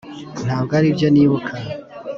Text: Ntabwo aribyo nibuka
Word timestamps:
Ntabwo 0.45 0.71
aribyo 0.79 1.07
nibuka 1.11 1.51